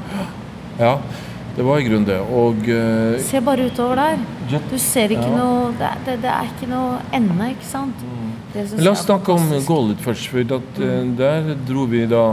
[0.80, 0.94] Ja,
[1.56, 2.20] det var i grunnen det.
[2.34, 4.22] Og uh, Se bare utover der.
[4.70, 5.34] Du ser ikke ja.
[5.36, 8.06] noe det, det, det, er ikke noe ende, ikke sant?
[8.08, 8.30] Mm.
[8.80, 10.30] La oss snakke om Goal først.
[10.32, 12.24] For at, uh, der dro vi da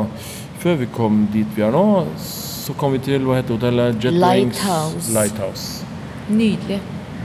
[0.61, 1.83] Før vi kom dit vi er nå,
[2.71, 3.97] så kom vi til hva heter hotellet?
[3.99, 5.11] Jet Lighthouse.
[5.11, 5.87] Lighthouse.
[6.31, 6.77] Nydelig.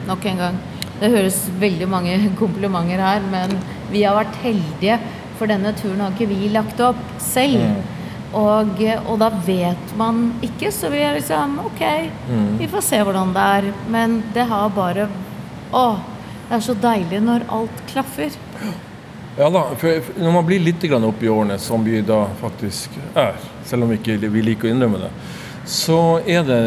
[0.08, 0.56] Nok en gang.
[0.98, 3.54] Det høres veldig mange komplimenter her, men
[3.92, 4.98] vi har vært heldige,
[5.38, 7.62] for denne turen har ikke vi lagt opp selv.
[7.62, 7.92] Mm.
[8.36, 11.84] Og, og, da vet man ikke, så vi er liksom OK,
[12.26, 12.50] mm.
[12.58, 13.70] vi får se hvordan det er.
[13.92, 15.06] Men det har bare
[15.76, 15.86] Å,
[16.48, 18.34] det er så deilig når alt klaffer.
[19.38, 23.34] Ja da, for når man blir litt opp i årene, som vi da faktisk er,
[23.68, 25.10] selv om vi ikke liker å innrømme det,
[25.68, 26.60] så er det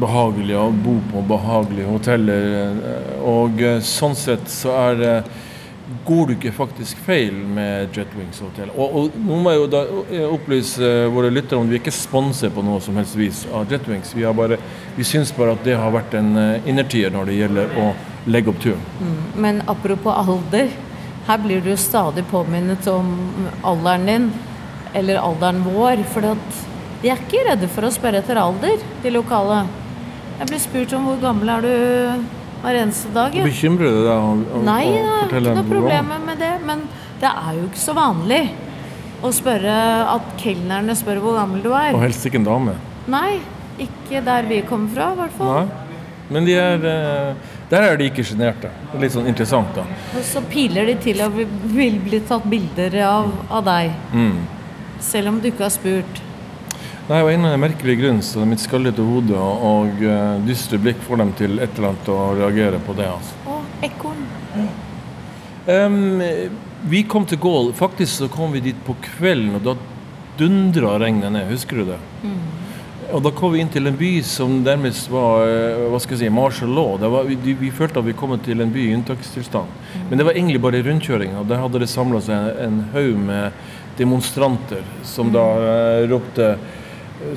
[0.00, 2.44] behagelig å bo på behagelige hoteller.
[2.58, 5.14] eh, Og eh, sånn sett så er det
[6.06, 8.70] Går du ikke faktisk feil med Jetwings hotell?
[8.80, 11.82] Og, og nå må jeg jo da eh, opplyse våre lyttere om at vi er
[11.82, 14.14] ikke sponset på noe som helst vis av Jetwings.
[14.16, 14.56] Vi, bare,
[14.96, 17.90] vi syns bare at det har vært en eh, innertier når det gjelder å
[18.32, 18.80] legge opp turen.
[19.36, 20.72] Men apropos alder,
[21.26, 23.12] her blir du jo stadig påminnet om
[23.62, 24.28] alderen din,
[24.94, 26.26] eller alderen vår, for
[27.02, 29.62] de er ikke redde for å spørre etter alder, de lokale.
[30.40, 31.72] Jeg blir spurt om hvor gammel er du
[32.62, 33.34] hver eneste dag.
[33.36, 33.46] Ja.
[33.46, 36.52] Bekymrer det deg å, å, Nei, å det er Nei, ikke noe problem med det,
[36.66, 36.84] men
[37.22, 38.42] det er jo ikke så vanlig
[39.22, 39.76] å spørre
[40.10, 41.92] at kelnerne spør hvor gammel du er.
[41.94, 42.74] Og helst ikke en dame.
[43.10, 43.38] Nei,
[43.82, 45.54] ikke der vi kommer fra, i hvert fall.
[45.62, 45.82] Nei.
[46.32, 48.68] Men de er, eh, der er de ikke sjenerte.
[48.92, 49.86] Er litt sånn interessant, da.
[50.12, 51.38] Og så piler de til og
[51.72, 54.42] vil bli tatt bilder av, av deg, Mm.
[55.00, 56.20] selv om du ikke har spurt.
[57.08, 60.36] Nei, av en eller annen merkelig grunn så er mitt skallete hode og, og eh,
[60.46, 63.08] dystre blikk får dem til et eller annet å reagere på det.
[63.10, 63.34] altså.
[63.50, 63.56] Å,
[63.88, 64.20] ekorn.
[65.66, 66.22] Um,
[66.90, 67.72] vi kom til Gål.
[67.78, 69.74] Faktisk så kom vi dit på kvelden, og da
[70.38, 71.50] dundra regnet ned.
[71.50, 71.98] Husker du det?
[73.12, 76.22] Og da kom vi inn til en by som nærmest var eh, hva skal jeg
[76.22, 76.94] si, martial law.
[77.00, 79.80] Det var, vi, vi følte at vi kom til en by i unntakstilstand.
[80.08, 81.44] Men det var egentlig bare rundkjøringa.
[81.44, 83.52] der hadde det samla seg en, en haug med
[83.98, 86.54] demonstranter som da eh, ropte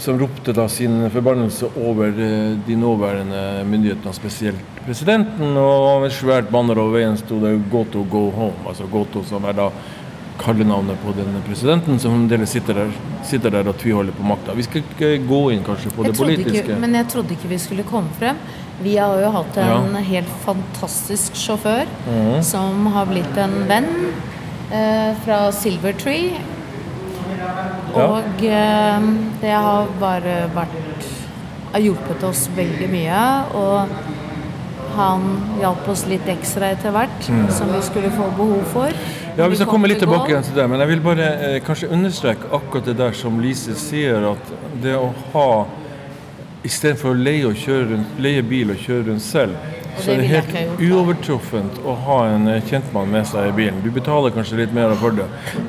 [0.02, 5.58] som ropte da sin forbannelse over eh, de nåværende myndighetene, spesielt presidenten.
[5.58, 9.60] Og med svært banner over veien sto det 'Goto go home', altså Goto som er
[9.60, 9.70] da
[10.42, 12.92] kallenavnet på den presidenten som fremdeles sitter der,
[13.26, 14.56] sitter der og tviholder på makta.
[14.58, 16.64] Vi skal ikke gå inn kanskje på Jeg det politiske.
[16.64, 18.38] ikke, men jeg trodde ikke vi skulle komme frem.
[18.84, 20.02] Vi har jo hatt en Ja.
[20.02, 21.86] helt fantastisk sjåfør
[22.44, 23.88] som har blitt en venn
[24.72, 26.32] eh, fra Silvertree.
[26.34, 26.56] Tree.
[27.96, 29.02] Og eh,
[29.42, 31.06] det har bare vært
[31.76, 33.22] har hjulpet oss veldig mye.
[33.56, 33.88] Og
[34.96, 35.26] han
[35.60, 38.92] hjalp oss litt ekstra etter hvert, som vi skulle få behov for.
[39.38, 41.56] Ja, Vi skal kom komme litt tilbake igjen til det, men jeg vil bare eh,
[41.64, 45.50] kanskje understreke akkurat det der som Lise sier, at det å ha
[46.66, 49.54] Istedenfor å leie, og kjøre rundt, leie bil og kjøre rundt selv,
[50.00, 53.84] så det er det helt uovertruffent å ha en eh, kjentmann med seg i bilen.
[53.84, 55.28] Du betaler kanskje litt mer for det,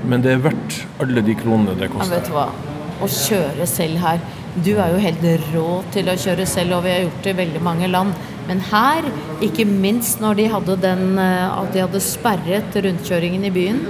[0.08, 2.14] men det er verdt alle de kronene det koster.
[2.14, 2.46] Ja, vet du hva.
[2.96, 4.22] Å kjøre selv her
[4.56, 7.38] Du er jo helt rå til å kjøre selv, og vi har gjort det i
[7.42, 8.14] veldig mange land.
[8.46, 9.06] Men her,
[9.44, 13.82] ikke minst når de hadde den eh, At de hadde sperret rundkjøringen i byen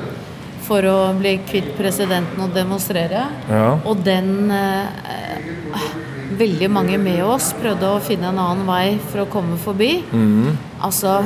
[0.66, 3.28] for å bli kvitt presidenten og demonstrere.
[3.50, 3.68] Ja.
[3.86, 5.92] Og den eh,
[6.36, 10.00] Veldig mange med oss prøvde å finne en annen vei for å komme forbi.
[10.10, 10.56] Mm.
[10.84, 11.20] Altså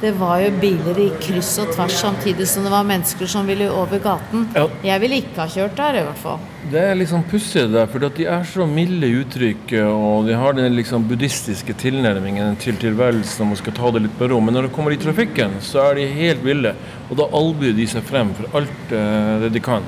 [0.00, 3.66] Det var jo biler i kryss og tvers samtidig som det var mennesker som ville
[3.68, 4.46] over gaten.
[4.56, 4.62] Ja.
[4.86, 6.46] Jeg ville ikke ha kjørt der, i hvert fall.
[6.72, 10.38] Det er liksom pussig det der, for de er så milde i uttrykket, og de
[10.40, 14.40] har den liksom buddhistiske tilnærmingen til tilværelsen om å skal ta det litt på ro.
[14.40, 16.72] Men når det kommer i trafikken, så er de helt ville,
[17.10, 19.84] og da albuer de seg frem for alt eh, det de kan.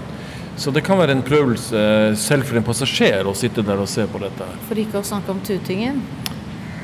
[0.60, 1.80] Så det kan være en prøvelse
[2.20, 4.50] selv for en passasjer å sitte der og se på dette.
[4.68, 6.04] For ikke å snakke om tutingen.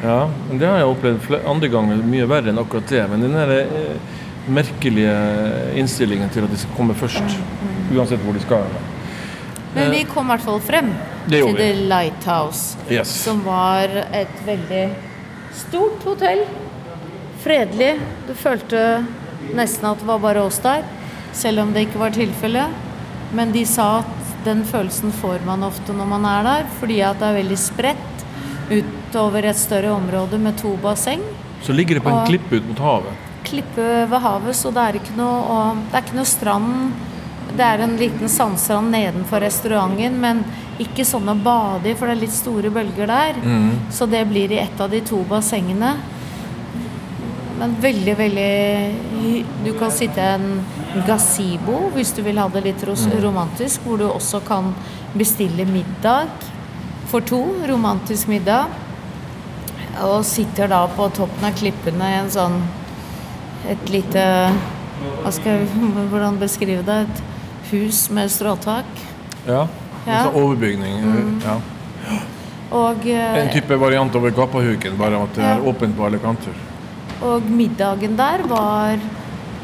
[0.02, 3.02] Ja, men det har jeg opplevd andre ganger mye verre enn akkurat det.
[3.10, 5.14] Men den der eh, merkelige
[5.80, 7.34] innstillingen til at de skal komme først,
[7.92, 8.68] uansett hvor de skal.
[9.74, 10.92] Men vi kom i hvert fall frem
[11.28, 11.50] til.
[11.58, 13.10] The Lighthouse, Yes.
[13.24, 14.84] som var et veldig
[15.54, 16.44] stort hotell.
[17.42, 17.98] Fredelig.
[18.26, 19.04] Du følte
[19.54, 20.86] nesten at det var bare oss der,
[21.36, 22.86] selv om det ikke var tilfellet.
[23.36, 24.14] Men de sa at
[24.46, 28.17] den følelsen får man ofte når man er der, fordi at det er veldig spredt
[28.70, 31.20] utover et større område med to basseng.
[31.62, 33.12] Så ligger det på en Og- klippe ut mot havet.
[33.44, 36.92] klippe ved havet, så det er ikke noe, det er ikke noe strand.
[37.56, 40.44] Det er en liten sandstrand nedenfor restauranten, men
[40.78, 43.34] ikke sånn å bade i, for det er litt store bølger der.
[43.90, 45.96] Så det blir i ett av de to bassengene.
[47.58, 50.64] Men veldig, veldig Du kan sitte i en
[51.06, 52.84] gazebo hvis du vil ha det litt
[53.22, 54.74] romantisk, hvor du også kan
[55.16, 56.28] bestille middag
[57.10, 57.40] for to.
[57.68, 58.66] Romantisk middag.
[60.04, 62.60] Og sitter da på toppen av klippene i en sånn
[63.68, 64.22] et lite
[65.22, 65.68] hva skal jeg,
[66.12, 67.00] Hvordan beskrive det?
[67.08, 67.24] Et
[67.72, 68.86] hus med stråtak.
[69.46, 69.66] Ja.
[70.06, 70.22] Ja.
[70.24, 71.02] sånn overbygning.
[71.44, 71.58] Ja.
[72.72, 76.52] Og, eh, En type variant over Kappahuken, bare at det er åpent på alle kanter.
[77.20, 78.98] og middagen der var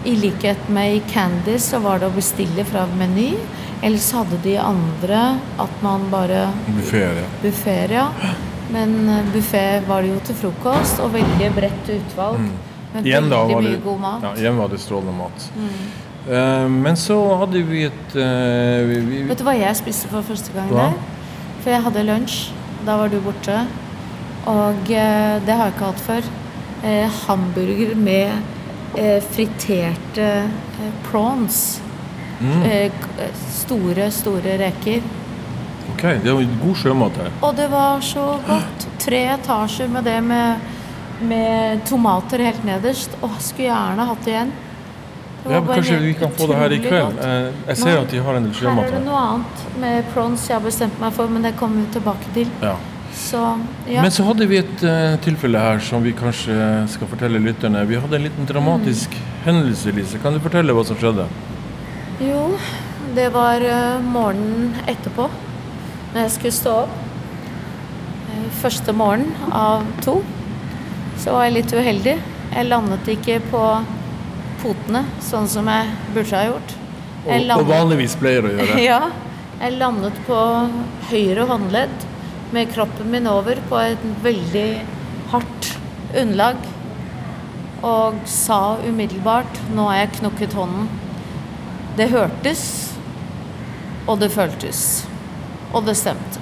[0.05, 3.31] I likhet med i Candy så var det å bestille fra Meny.
[3.85, 5.21] Ellers hadde de andre
[5.61, 7.29] at man bare Buffeer, ja.
[7.43, 8.09] Buffet, ja.
[8.73, 8.95] Men
[9.33, 12.41] buffé var det jo til frokost, og veldig bredt utvalg.
[12.95, 14.25] Men Igjen da var det, god mat.
[14.25, 15.49] ja, igjen var det strålende mat.
[16.29, 20.25] Eh, men så hadde vi et uh, vi, vi, Vet du hva jeg spiste for
[20.25, 20.87] første gang Hva?
[20.89, 21.59] der?
[21.65, 22.39] For jeg hadde lunsj.
[22.87, 23.59] Da var du borte.
[24.49, 26.33] Og uh, det har jeg ikke hatt før.
[26.85, 28.41] Eh, hamburger med eh,
[29.21, 31.81] friterte eh, prawns.
[32.41, 32.63] Mm.
[32.63, 32.93] Eh, eh,
[33.51, 35.03] store, store reker.
[35.95, 37.33] Ok, det var god sjømat her.
[37.41, 38.87] Og det var så godt.
[38.99, 40.71] Tre etasjer med det med,
[41.21, 43.15] med tomater helt nederst.
[43.23, 44.55] Å, skulle gjerne hatt det igjen.
[45.45, 47.19] Det Ja, kanskje vi kan få det her i kveld.
[47.19, 47.25] godt.
[47.25, 49.65] Eh, jeg ser Nå, at de har en del Her Her er det noe annet
[49.81, 52.49] med prawns jeg har bestemt meg for, men det kommer vi tilbake til.
[52.63, 52.77] Ja.
[53.15, 53.41] Så
[53.89, 54.03] ja.
[54.03, 56.55] Men så hadde vi et uh, tilfelle her som vi kanskje
[56.91, 57.85] skal fortelle lytterne.
[57.87, 59.31] Vi hadde en liten dramatisk Mm.
[59.45, 60.19] hendelse, Lise.
[60.19, 61.27] Kan du fortelle hva som skjedde?
[62.25, 62.57] Jo,
[63.15, 65.29] det var uh, morgenen etterpå,
[66.15, 66.95] når jeg skulle stå opp.
[68.31, 70.17] Uh, Første morgen av to,
[71.21, 72.17] så var jeg litt uheldig.
[72.55, 73.63] Jeg landet ikke på
[74.63, 76.75] potene, sånn som jeg burde ha gjort.
[77.25, 78.81] Og, og vanligvis pleier å gjøre.
[78.91, 79.01] ja,
[79.61, 80.41] jeg landet på
[81.13, 82.11] høyre håndledd
[82.55, 84.69] med kroppen min over på et veldig
[85.33, 85.71] hardt
[86.15, 86.61] underlag.
[87.85, 90.89] Og sa umiddelbart 'nå har jeg knukket hånden'.
[91.97, 92.95] Det hørtes,
[94.07, 95.07] og det føltes.
[95.73, 96.41] Og det stemte.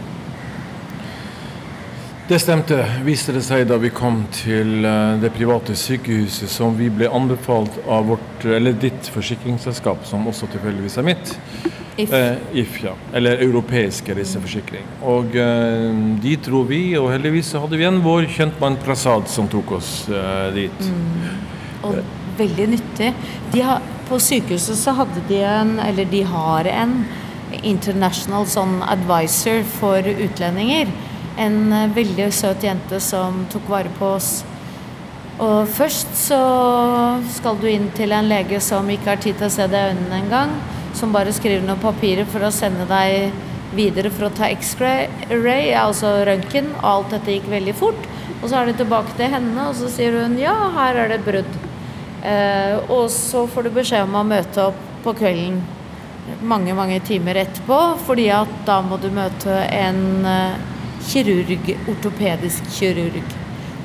[2.29, 6.87] Det stemte, viste det seg da vi kom til eh, det private sykehuset som vi
[6.89, 8.47] ble anbefalt av vårt,
[8.81, 11.35] ditt forsikringsselskap, som også tilfeldigvis er mitt.
[11.97, 12.13] If.
[12.13, 12.95] Eh, If, ja.
[13.13, 14.85] Eller europeiske reiseforsikring.
[15.05, 15.89] Og eh,
[16.25, 19.93] de dro vi, og heldigvis så hadde vi en vår kjentmann Prasad som tok oss
[20.09, 20.87] eh, dit.
[21.85, 21.99] Og
[22.39, 23.13] veldig nyttig.
[23.53, 27.03] De har, på sykehuset så hadde de en, eller de har en
[27.61, 30.89] international sånn advisor for utlendinger.
[31.41, 34.33] En eh, veldig søt jente som tok vare på oss.
[35.43, 36.39] Og først så
[37.35, 39.93] skal du inn til en lege som ikke har tid til å se deg i
[39.93, 40.53] øynene engang.
[40.99, 43.33] Som bare skriver noen papirer for å sende deg
[43.73, 46.73] videre for å ta X-ray, altså røntgen.
[46.81, 48.09] Og alt dette gikk veldig fort.
[48.41, 51.21] Og så er det tilbake til henne, og så sier hun ja, her er det
[51.21, 51.61] et brudd.
[52.23, 55.63] Eh, og så får du beskjed om å møte opp på kvelden
[56.47, 60.61] mange, mange timer etterpå, fordi at da må du møte en eh,
[61.09, 63.23] kirurg, ortopedisk kirurg.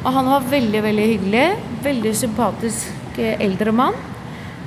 [0.03, 1.47] Og han var veldig, veldig hyggelig.
[1.85, 3.97] Veldig sympatisk eh, eldre mann.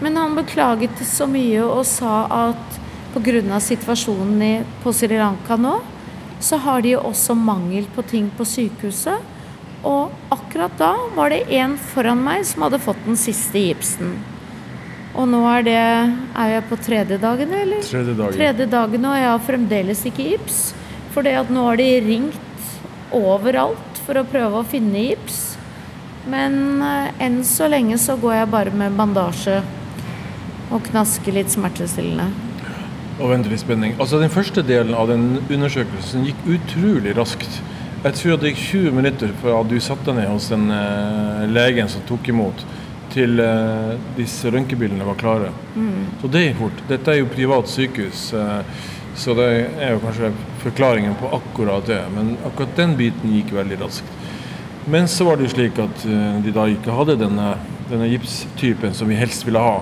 [0.00, 2.78] Men han beklaget så mye og sa at
[3.14, 3.60] pga.
[3.60, 5.80] situasjonen i, på Sri Lanka nå,
[6.40, 9.20] så har de også mangel på ting på sykehuset.
[9.84, 14.18] Og akkurat da var det en foran meg som hadde fått den siste gipsen.
[15.16, 15.80] Og nå er det
[16.38, 17.82] Er jeg på tredje dagen, eller?
[17.82, 18.36] Tredje dagen.
[18.36, 20.60] Tredje dagen, og jeg har fremdeles ikke gips.
[21.10, 22.36] For det at nå har de ringt
[23.12, 25.40] overalt for å prøve å finne gips.
[26.30, 29.58] Men eh, enn så lenge så går jeg bare med bandasje
[30.70, 32.28] og knaske litt smertestillende.
[33.20, 33.96] Og venter i spenning.
[34.00, 37.60] Altså Den første delen av den undersøkelsen gikk utrolig raskt.
[38.00, 41.90] Jeg tror det gikk 20 minutter fra du satte deg ned hos den eh, legen
[41.92, 42.64] som tok imot,
[43.12, 45.50] til eh, disse røntgenbildene var klare.
[46.22, 46.80] Så det gikk fort.
[46.88, 48.88] Dette er jo privat sykehus, eh,
[49.20, 49.50] så det
[49.82, 52.00] er jo kanskje forklaringen på akkurat det.
[52.14, 54.16] Men akkurat den biten gikk veldig raskt.
[54.88, 57.52] Men så var det jo slik at eh, de da ikke hadde denne,
[57.90, 59.80] denne gipstypen som vi helst ville ha.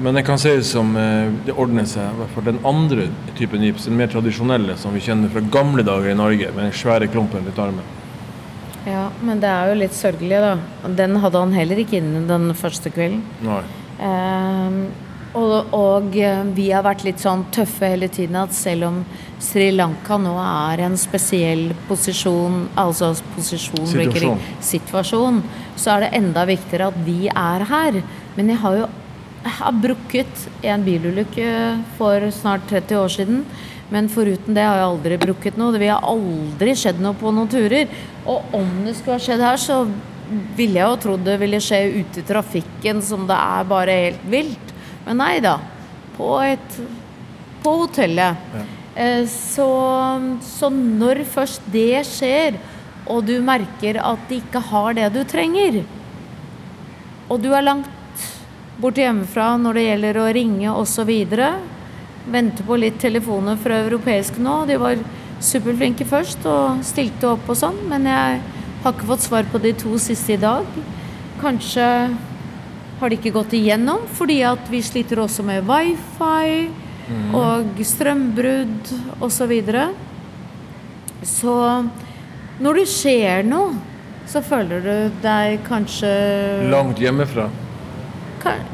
[0.00, 3.08] Men det kan ut som eh, det ordner seg, i hvert fall den andre
[3.38, 6.76] typen gips, den mer tradisjonelle som vi kjenner fra gamle dager i Norge, med den
[6.76, 7.94] svære klumpen rundt armen.
[8.86, 10.54] Ja, men det er jo litt sørgelig, da.
[10.96, 13.24] Den hadde han heller ikke inne den første kvelden.
[13.44, 13.60] Nei.
[14.06, 14.78] Ehm,
[15.36, 19.02] og, og eh, vi har vært litt sånn tøffe hele tiden at selv om
[19.42, 24.38] Sri Lanka nå er en spesiell posisjon, altså posisjon, Situasjon.
[24.38, 25.42] ikke situasjon,
[25.76, 28.00] så er det enda viktigere at vi er her.
[28.38, 29.07] Men jeg har jo jeg
[29.44, 31.48] har brukket en bilulykke
[31.98, 33.42] for snart 30 år siden.
[33.88, 35.72] Men foruten det har jeg aldri brukket noe.
[35.72, 37.88] Det har aldri skjedd noe på noen turer.
[38.28, 39.82] Og om det skulle ha skjedd her, så
[40.58, 44.26] ville jeg jo trodd det ville skje ute i trafikken, som det er bare helt
[44.28, 44.74] vilt.
[45.06, 45.58] Men nei da.
[46.18, 46.80] På et
[47.62, 48.36] På hotellet.
[48.54, 48.66] Ja.
[49.30, 49.66] Så,
[50.42, 52.58] så når først det skjer,
[53.08, 55.80] og du merker at de ikke har det du trenger,
[57.28, 57.97] og du er langt
[58.78, 61.10] borte hjemmefra når det gjelder å ringe osv.
[62.28, 64.60] Vente på litt telefoner fra europeiske nå.
[64.68, 65.00] De var
[65.42, 68.40] superflinke først og stilte opp og sånn, men jeg
[68.82, 70.66] har ikke fått svar på de to siste i dag.
[71.42, 71.86] Kanskje
[72.98, 76.68] har de ikke gått igjennom fordi at vi sliter også med wifi
[77.34, 78.90] og strømbrudd
[79.24, 79.54] osv.
[79.62, 79.86] Så,
[81.38, 81.54] så
[82.58, 83.78] når det skjer noe,
[84.28, 86.10] så føler du deg kanskje
[86.68, 87.46] Langt hjemmefra.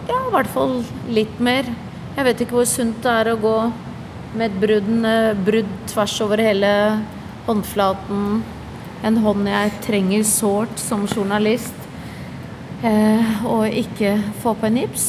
[0.08, 0.82] Ja, i hvert fall
[1.14, 1.68] litt mer.
[2.14, 3.56] Jeg vet ikke hvor sunt det er å gå
[4.34, 4.90] med et brudd,
[5.46, 6.70] brudd tvers over hele
[7.46, 8.42] håndflaten.
[9.04, 11.74] En hånd jeg trenger sårt som journalist.
[12.84, 15.04] Eh, og ikke få på en gips.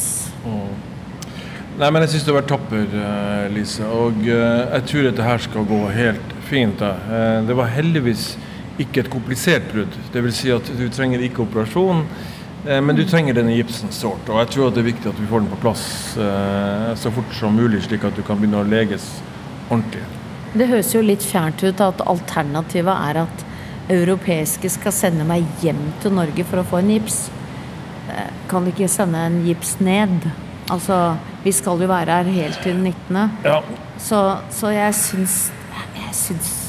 [1.76, 3.84] Nei, men jeg syns du har vært tapper, eh, Lise.
[3.84, 6.78] Og eh, jeg tror dette her skal gå helt fint.
[6.80, 6.94] da.
[7.04, 8.36] Eh, Det var heldigvis
[8.80, 9.92] ikke et komplisert brudd.
[10.12, 12.35] Det vil si at du trenger ikke operasjon, eh,
[12.82, 14.26] men du trenger denne gipsen sårt.
[14.28, 15.84] Og jeg tror at det er viktig at vi får den på plass
[16.18, 19.06] eh, så fort som mulig, slik at du kan begynne å leges
[19.68, 20.02] ordentlig.
[20.56, 23.46] Det høres jo litt fjernt ut at alternativet er at
[23.92, 27.26] europeiske skal sende meg hjem til Norge for å få en gips.
[28.10, 30.30] Eh, Kan de ikke sende en gips ned?
[30.70, 33.42] Altså, vi skal jo være her helt til den 19.
[33.46, 33.60] Ja,
[34.02, 34.18] Så,
[34.50, 35.50] så jeg syns
[35.96, 36.65] Jeg syns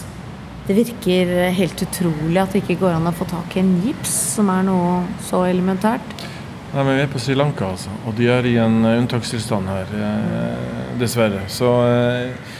[0.67, 4.11] det virker helt utrolig at det ikke går an å få tak i en gips,
[4.35, 6.15] som er noe så elementært.
[6.73, 7.93] Nei, men Vi er på Sri Lanka, altså.
[8.05, 11.45] Og de er i en eh, unntakstilstand her, eh, dessverre.
[11.47, 12.57] Så eh,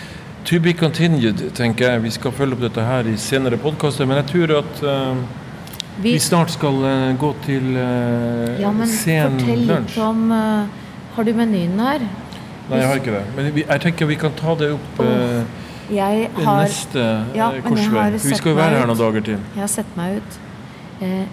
[0.48, 2.04] to be continued, tenker jeg.
[2.06, 4.08] Vi skal følge opp dette her i senere podkaster.
[4.08, 5.20] Men jeg tror at eh,
[5.98, 10.32] vi, Vi, snart skal eh, gå til eh, ja, men sen fortell litt om
[11.18, 12.08] Har du menyen her?
[12.68, 13.24] Nei, jeg har ikke det.
[13.36, 15.57] Men vi, jeg tenker vi kan ta det opp eh,
[15.92, 17.04] Jeg har, neste
[17.36, 18.12] Ja, eh, korsvei.
[18.12, 19.38] Vi skal jo være her noen dager til.
[19.56, 20.40] jeg har sett meg ut.
[21.02, 21.26] Eh,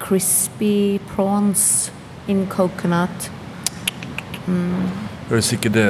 [0.00, 1.90] crispy prawns
[2.28, 3.30] in coconut.
[5.28, 5.86] Høres ikke det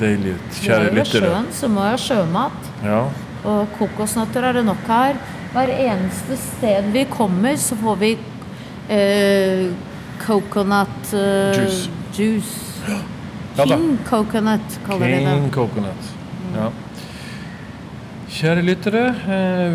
[0.00, 1.28] deilig ut, Vi er kjære jo lyttere?
[1.28, 2.70] sjøen, så må jeg ha sjømat.
[2.84, 3.02] Ja.
[3.44, 5.14] Og kokosnøtter er det nok her.
[5.52, 8.18] Hver eneste sted vi kommer, så får vi
[8.90, 9.68] eh,
[10.26, 11.90] coconut eh, Juice.
[12.16, 12.58] juice.
[13.56, 13.64] Ja.
[13.66, 16.10] King coconut, kaller de King coconut.
[18.32, 19.74] Kjære lyttere, eh,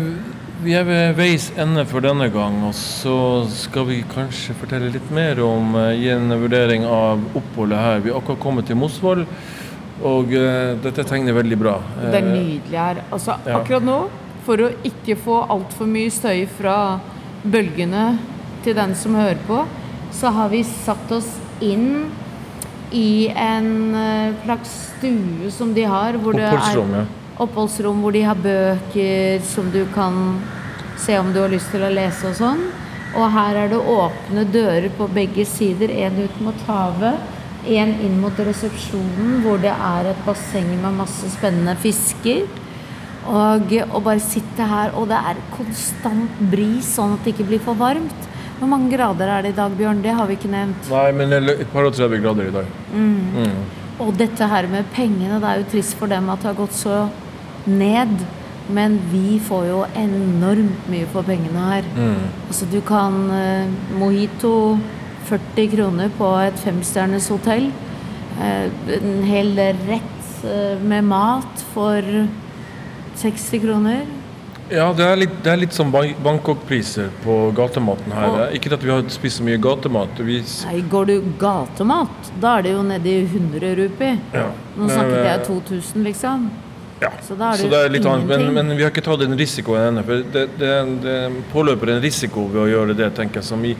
[0.64, 2.56] vi er ved veis ende for denne gang.
[2.66, 7.78] Og så skal vi kanskje fortelle litt mer om eh, gi en vurdering av oppholdet
[7.78, 8.00] her.
[8.02, 9.22] Vi har akkurat kommet til Mosvoll,
[10.02, 11.76] og eh, dette tegner veldig bra.
[12.00, 13.02] Det er nydelig her.
[13.14, 13.60] Altså, Ja.
[13.60, 13.98] akkurat nå,
[14.48, 16.98] for å ikke få altfor mye støy fra
[17.46, 18.08] bølgene
[18.64, 19.60] til den som hører på,
[20.18, 21.30] så har vi satt oss
[21.62, 22.08] inn
[22.90, 23.70] i en
[24.42, 26.18] slags stue som de har.
[26.18, 27.06] Hvor det er ja.
[27.42, 30.38] Oppholdsrom hvor de har bøker som du kan
[30.98, 32.62] se om du har lyst til å lese og sånn.
[33.16, 37.36] Og her er det åpne dører på begge sider, en ut mot havet,
[37.68, 42.44] en inn mot resepsjonen hvor det er et basseng med masse spennende fisker.
[43.28, 47.64] Og, og bare sitte her, og det er konstant bris, sånn at det ikke blir
[47.64, 48.28] for varmt.
[48.58, 50.00] Hvor mange grader er det i dag, Bjørn?
[50.02, 50.88] Det har vi ikke nevnt.
[50.90, 52.70] Nei, men det et par og 30 grader i dag.
[52.94, 53.58] Mm.
[54.02, 56.74] Og dette her med pengene, det er jo trist for dem at det har gått
[56.78, 56.96] så
[57.68, 58.26] ned.
[58.68, 61.86] Men vi får jo enormt mye for pengene her.
[62.50, 64.50] Altså du kan eh, Mojito
[65.30, 67.70] 40 kroner på et femstjerners hotell.
[68.40, 69.54] Eh, en hel
[69.88, 72.04] rett eh, med mat for
[73.16, 74.04] 60 kroner.
[74.68, 78.28] Ja, det er litt, det er litt som Bangkok-priser på gatematen her.
[78.28, 80.12] Og- Ikke at vi har spist så mye gatemat.
[80.20, 84.18] Vi, Nei, går du gatemat, da er det jo nedi 100 rupi.
[84.34, 84.50] ja.
[84.76, 86.50] Nå snakket eh, jeg 2000, liksom.
[87.00, 88.26] Ja, Så så det er litt annet.
[88.26, 90.04] Men, men vi har ikke tatt den risikoen ennå.
[90.06, 90.70] For det, det,
[91.04, 91.18] det
[91.52, 93.48] påløper en risiko ved å gjøre det, tenker jeg.
[93.52, 93.76] Som i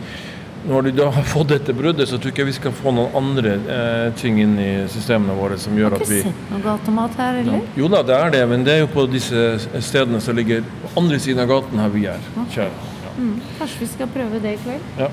[0.68, 3.14] når du da har fått dette bruddet, så tror ikke jeg vi skal få noen
[3.16, 7.40] andre eh, ting inn i systemene våre som gjør Har ikke sett noe gatemat her,
[7.42, 7.62] eller?
[7.78, 9.44] Jo da, det er det, men det er jo på disse
[9.84, 12.30] stedene som ligger på andre siden av gaten her vi er.
[12.44, 12.68] Okay.
[13.04, 13.14] Ja.
[13.18, 14.90] Mm, kanskje vi skal prøve det i kveld?
[14.98, 15.10] Ja.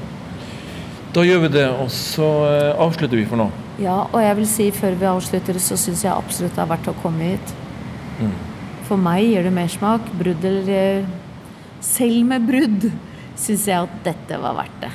[1.15, 3.47] Da gjør vi det, og så eh, avslutter vi for nå.
[3.79, 6.91] Ja, og jeg vil si før vi avslutter, så syns jeg absolutt det er verdt
[6.91, 7.55] å komme hit.
[8.19, 8.35] Mm.
[8.87, 10.11] For meg gir det mersmak.
[10.19, 11.07] Brudd eller eh,
[11.85, 12.85] Selv med brudd
[13.37, 14.91] syns jeg at dette var verdt det.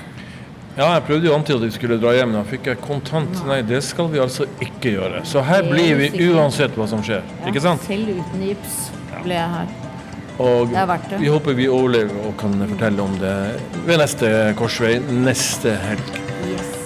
[0.78, 2.78] Ja, jeg prøvde jo å antyde at vi skulle dra hjem, men da fikk jeg
[2.80, 5.20] kontant Nei, det skal vi altså ikke gjøre.
[5.28, 6.38] Så her blir vi sikkert.
[6.38, 7.20] uansett hva som skjer.
[7.42, 7.84] Ja, Ikke sant?
[7.84, 8.78] Selv uten gips
[9.20, 9.76] ble jeg her.
[10.40, 10.72] Og
[11.20, 13.34] vi håper vi overlever og kan fortelle om det
[13.84, 16.14] ved neste korsvei neste helg.
[16.48, 16.79] Yes.